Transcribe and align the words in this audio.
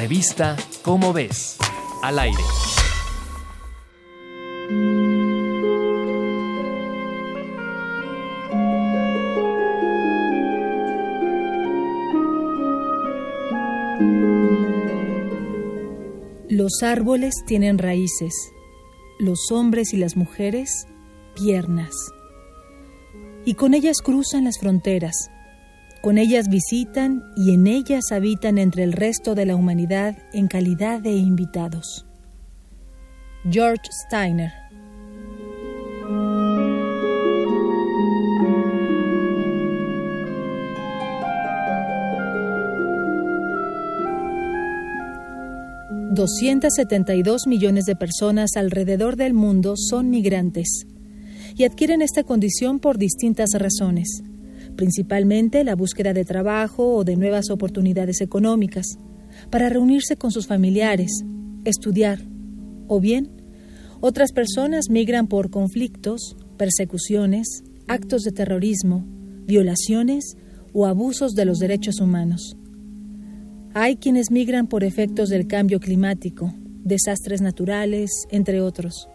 Revista 0.00 0.56
Cómo 0.80 1.12
ves, 1.12 1.58
al 2.02 2.18
aire. 2.18 2.38
Los 16.48 16.82
árboles 16.82 17.34
tienen 17.46 17.76
raíces, 17.76 18.32
los 19.18 19.52
hombres 19.52 19.92
y 19.92 19.98
las 19.98 20.16
mujeres 20.16 20.86
piernas. 21.34 21.92
Y 23.44 23.52
con 23.52 23.74
ellas 23.74 23.98
cruzan 24.02 24.44
las 24.44 24.58
fronteras, 24.58 25.28
con 26.02 26.16
ellas 26.16 26.48
visitan 26.48 27.24
y 27.36 27.52
en 27.52 27.66
ellas 27.66 28.10
habitan 28.10 28.58
entre 28.58 28.84
el 28.84 28.92
resto 28.92 29.34
de 29.34 29.46
la 29.46 29.56
humanidad 29.56 30.16
en 30.32 30.48
calidad 30.48 31.00
de 31.00 31.12
invitados. 31.12 32.06
George 33.50 33.84
Steiner 34.06 34.52
...272 46.12 47.46
millones 47.46 47.84
de 47.84 47.96
personas 47.96 48.56
alrededor 48.56 49.16
del 49.16 49.32
mundo 49.32 49.74
son 49.76 50.10
migrantes... 50.10 50.86
...y 51.56 51.64
adquieren 51.64 52.02
esta 52.02 52.24
condición 52.24 52.78
por 52.78 52.98
distintas 52.98 53.50
razones 53.54 54.22
principalmente 54.80 55.62
la 55.62 55.74
búsqueda 55.74 56.14
de 56.14 56.24
trabajo 56.24 56.94
o 56.94 57.04
de 57.04 57.14
nuevas 57.14 57.50
oportunidades 57.50 58.22
económicas, 58.22 58.86
para 59.50 59.68
reunirse 59.68 60.16
con 60.16 60.30
sus 60.30 60.46
familiares, 60.46 61.22
estudiar, 61.66 62.18
o 62.88 62.98
bien, 62.98 63.28
otras 64.00 64.32
personas 64.32 64.88
migran 64.88 65.26
por 65.26 65.50
conflictos, 65.50 66.34
persecuciones, 66.56 67.62
actos 67.88 68.22
de 68.22 68.32
terrorismo, 68.32 69.04
violaciones 69.44 70.38
o 70.72 70.86
abusos 70.86 71.34
de 71.34 71.44
los 71.44 71.58
derechos 71.58 72.00
humanos. 72.00 72.56
Hay 73.74 73.96
quienes 73.96 74.30
migran 74.30 74.66
por 74.66 74.82
efectos 74.82 75.28
del 75.28 75.46
cambio 75.46 75.78
climático, 75.78 76.54
desastres 76.84 77.42
naturales, 77.42 78.10
entre 78.30 78.62
otros. 78.62 79.10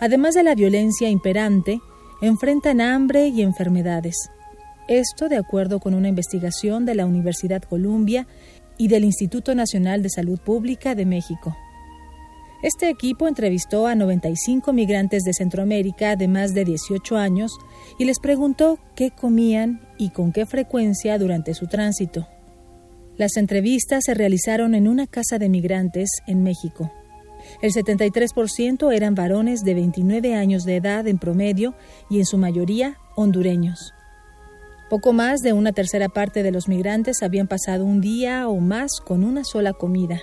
Además 0.00 0.32
de 0.32 0.42
la 0.42 0.54
violencia 0.54 1.10
imperante, 1.10 1.80
enfrentan 2.22 2.80
hambre 2.80 3.28
y 3.28 3.42
enfermedades. 3.42 4.14
Esto 4.88 5.28
de 5.28 5.36
acuerdo 5.36 5.80
con 5.80 5.92
una 5.92 6.08
investigación 6.08 6.86
de 6.86 6.94
la 6.94 7.04
Universidad 7.04 7.62
Columbia 7.62 8.28
y 8.78 8.88
del 8.88 9.04
Instituto 9.04 9.54
Nacional 9.56 10.02
de 10.02 10.08
Salud 10.08 10.38
Pública 10.38 10.94
de 10.94 11.04
México. 11.04 11.56
Este 12.62 12.88
equipo 12.88 13.26
entrevistó 13.26 13.88
a 13.88 13.96
95 13.96 14.72
migrantes 14.72 15.24
de 15.24 15.34
Centroamérica 15.34 16.14
de 16.14 16.28
más 16.28 16.54
de 16.54 16.64
18 16.64 17.16
años 17.16 17.58
y 17.98 18.04
les 18.04 18.20
preguntó 18.20 18.78
qué 18.94 19.10
comían 19.10 19.80
y 19.98 20.10
con 20.10 20.30
qué 20.30 20.46
frecuencia 20.46 21.18
durante 21.18 21.54
su 21.54 21.66
tránsito. 21.66 22.28
Las 23.16 23.36
entrevistas 23.36 24.04
se 24.04 24.14
realizaron 24.14 24.76
en 24.76 24.86
una 24.86 25.08
casa 25.08 25.38
de 25.38 25.48
migrantes 25.48 26.08
en 26.28 26.44
México. 26.44 26.92
El 27.60 27.72
73% 27.72 28.94
eran 28.94 29.14
varones 29.14 29.62
de 29.62 29.74
29 29.74 30.34
años 30.34 30.64
de 30.64 30.76
edad 30.76 31.06
en 31.06 31.18
promedio 31.18 31.74
y 32.08 32.18
en 32.18 32.26
su 32.26 32.38
mayoría 32.38 32.98
hondureños. 33.14 33.92
Poco 34.88 35.12
más 35.12 35.40
de 35.40 35.52
una 35.52 35.72
tercera 35.72 36.08
parte 36.08 36.42
de 36.42 36.50
los 36.50 36.68
migrantes 36.68 37.22
habían 37.22 37.48
pasado 37.48 37.84
un 37.84 38.00
día 38.00 38.48
o 38.48 38.60
más 38.60 39.00
con 39.00 39.24
una 39.24 39.44
sola 39.44 39.72
comida. 39.72 40.20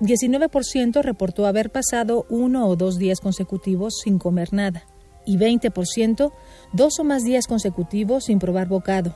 19% 0.00 1.02
reportó 1.02 1.46
haber 1.46 1.70
pasado 1.70 2.26
uno 2.28 2.68
o 2.68 2.76
dos 2.76 2.98
días 2.98 3.20
consecutivos 3.20 4.00
sin 4.04 4.18
comer 4.18 4.52
nada 4.52 4.84
y 5.24 5.36
20% 5.36 6.32
dos 6.72 6.98
o 6.98 7.04
más 7.04 7.24
días 7.24 7.46
consecutivos 7.46 8.24
sin 8.24 8.38
probar 8.38 8.68
bocado. 8.68 9.14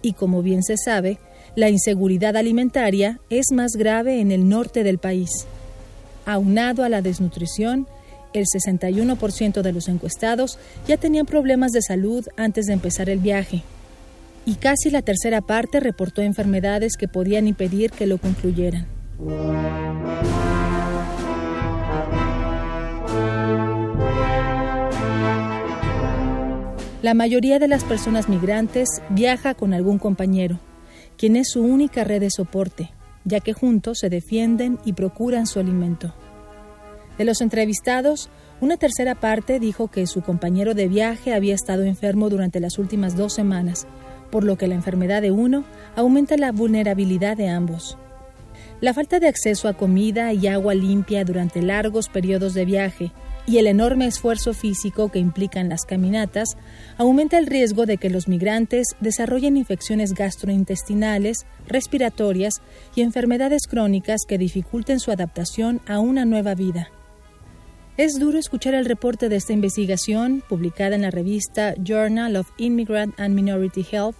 Y 0.00 0.12
como 0.12 0.42
bien 0.42 0.62
se 0.62 0.76
sabe, 0.76 1.18
la 1.56 1.70
inseguridad 1.70 2.36
alimentaria 2.36 3.20
es 3.30 3.46
más 3.52 3.72
grave 3.72 4.20
en 4.20 4.32
el 4.32 4.48
norte 4.48 4.84
del 4.84 4.98
país. 4.98 5.46
Aunado 6.28 6.84
a 6.84 6.90
la 6.90 7.00
desnutrición, 7.00 7.86
el 8.34 8.44
61% 8.44 9.62
de 9.62 9.72
los 9.72 9.88
encuestados 9.88 10.58
ya 10.86 10.98
tenían 10.98 11.24
problemas 11.24 11.72
de 11.72 11.80
salud 11.80 12.26
antes 12.36 12.66
de 12.66 12.74
empezar 12.74 13.08
el 13.08 13.18
viaje. 13.18 13.62
Y 14.44 14.56
casi 14.56 14.90
la 14.90 15.00
tercera 15.00 15.40
parte 15.40 15.80
reportó 15.80 16.20
enfermedades 16.20 16.98
que 16.98 17.08
podían 17.08 17.48
impedir 17.48 17.92
que 17.92 18.06
lo 18.06 18.18
concluyeran. 18.18 18.86
La 27.00 27.14
mayoría 27.14 27.58
de 27.58 27.68
las 27.68 27.84
personas 27.84 28.28
migrantes 28.28 29.00
viaja 29.08 29.54
con 29.54 29.72
algún 29.72 29.98
compañero, 29.98 30.60
quien 31.16 31.36
es 31.36 31.48
su 31.52 31.62
única 31.62 32.04
red 32.04 32.20
de 32.20 32.28
soporte, 32.28 32.90
ya 33.28 33.40
que 33.40 33.52
juntos 33.52 33.98
se 33.98 34.08
defienden 34.08 34.78
y 34.84 34.94
procuran 34.94 35.46
su 35.46 35.60
alimento. 35.60 36.14
De 37.18 37.24
los 37.24 37.40
entrevistados, 37.40 38.30
una 38.60 38.76
tercera 38.76 39.14
parte 39.14 39.60
dijo 39.60 39.88
que 39.88 40.06
su 40.06 40.22
compañero 40.22 40.74
de 40.74 40.88
viaje 40.88 41.34
había 41.34 41.54
estado 41.54 41.84
enfermo 41.84 42.30
durante 42.30 42.58
las 42.58 42.78
últimas 42.78 43.16
dos 43.16 43.34
semanas, 43.34 43.86
por 44.30 44.44
lo 44.44 44.56
que 44.56 44.66
la 44.66 44.74
enfermedad 44.74 45.22
de 45.22 45.30
uno 45.30 45.64
aumenta 45.94 46.36
la 46.36 46.52
vulnerabilidad 46.52 47.36
de 47.36 47.48
ambos. 47.48 47.98
La 48.80 48.94
falta 48.94 49.18
de 49.20 49.28
acceso 49.28 49.68
a 49.68 49.74
comida 49.74 50.32
y 50.32 50.46
agua 50.46 50.74
limpia 50.74 51.24
durante 51.24 51.62
largos 51.62 52.08
periodos 52.08 52.54
de 52.54 52.64
viaje 52.64 53.12
y 53.48 53.56
el 53.56 53.66
enorme 53.66 54.06
esfuerzo 54.06 54.52
físico 54.52 55.10
que 55.10 55.18
implican 55.18 55.70
las 55.70 55.86
caminatas 55.86 56.58
aumenta 56.98 57.38
el 57.38 57.46
riesgo 57.46 57.86
de 57.86 57.96
que 57.96 58.10
los 58.10 58.28
migrantes 58.28 58.88
desarrollen 59.00 59.56
infecciones 59.56 60.12
gastrointestinales, 60.12 61.46
respiratorias 61.66 62.60
y 62.94 63.00
enfermedades 63.00 63.62
crónicas 63.66 64.20
que 64.28 64.36
dificulten 64.36 65.00
su 65.00 65.10
adaptación 65.10 65.80
a 65.86 65.98
una 65.98 66.26
nueva 66.26 66.54
vida. 66.54 66.90
Es 67.96 68.18
duro 68.18 68.38
escuchar 68.38 68.74
el 68.74 68.84
reporte 68.84 69.30
de 69.30 69.36
esta 69.36 69.54
investigación 69.54 70.44
publicada 70.46 70.94
en 70.94 71.02
la 71.02 71.10
revista 71.10 71.74
Journal 71.82 72.36
of 72.36 72.50
Immigrant 72.58 73.18
and 73.18 73.34
Minority 73.34 73.84
Health, 73.90 74.16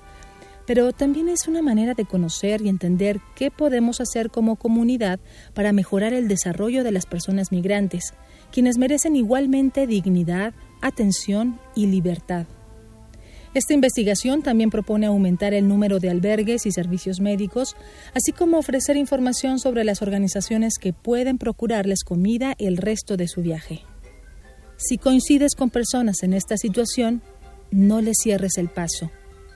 pero 0.69 0.93
también 0.93 1.31
es 1.31 1.49
una 1.49 1.63
manera 1.63 1.95
de 1.95 2.05
conocer 2.05 2.61
y 2.61 2.69
entender 2.69 3.23
qué 3.35 3.51
podemos 3.51 4.03
hacer 4.03 4.29
como 4.29 4.57
comunidad 4.57 5.19
para 5.55 5.73
mejorar 5.73 6.13
el 6.13 6.29
desarrollo 6.29 6.85
de 6.85 6.93
las 6.93 7.07
personas 7.07 7.53
migrantes, 7.53 8.13
quienes 8.53 8.77
merecen 8.77 9.17
igualmente 9.17 9.87
dignidad, 9.87 10.53
atención 10.83 11.59
y 11.75 11.87
libertad. 11.87 12.45
Esta 13.55 13.73
investigación 13.73 14.43
también 14.43 14.69
propone 14.69 15.07
aumentar 15.07 15.55
el 15.55 15.67
número 15.67 16.01
de 16.01 16.11
albergues 16.11 16.67
y 16.67 16.71
servicios 16.71 17.19
médicos, 17.19 17.75
así 18.13 18.33
como 18.33 18.59
ofrecer 18.59 18.99
información 18.99 19.61
sobre 19.61 19.85
las 19.85 20.03
organizaciones 20.03 20.75
que 20.79 20.93
pueden 20.93 21.39
procurarles 21.39 22.05
comida 22.05 22.55
el 22.59 22.77
resto 22.77 23.17
de 23.17 23.27
su 23.27 23.41
viaje. 23.41 23.85
Si 24.77 24.99
coincides 24.99 25.55
con 25.55 25.71
personas 25.71 26.23
en 26.23 26.35
esta 26.35 26.59
situación, 26.59 27.23
no 27.71 28.03
les 28.03 28.19
cierres 28.23 28.59
el 28.59 28.69
paso, 28.69 29.11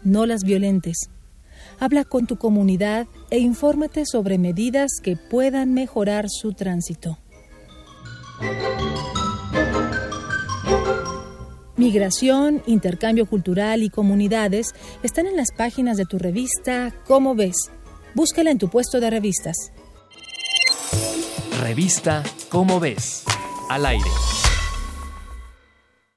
no 0.04 0.26
las 0.26 0.42
violentes. 0.44 1.10
Habla 1.78 2.04
con 2.04 2.26
tu 2.26 2.36
comunidad 2.36 3.06
e 3.30 3.38
infórmate 3.38 4.04
sobre 4.06 4.38
medidas 4.38 4.90
que 5.02 5.16
puedan 5.16 5.74
mejorar 5.74 6.26
su 6.28 6.52
tránsito. 6.52 7.18
Migración, 11.76 12.62
intercambio 12.66 13.26
cultural 13.26 13.82
y 13.82 13.90
comunidades 13.90 14.74
están 15.02 15.26
en 15.26 15.36
las 15.36 15.50
páginas 15.50 15.96
de 15.96 16.04
tu 16.04 16.19
revista 16.19 16.94
¿Cómo 17.06 17.34
ves? 17.34 17.56
Búscala 18.14 18.50
en 18.50 18.58
tu 18.58 18.69
puesto 18.69 19.00
de 19.00 19.10
revistas. 19.10 19.72
Revista 21.60 22.22
¿Cómo 22.50 22.78
ves? 22.78 23.25
Al 23.69 23.87
aire. 23.87 24.10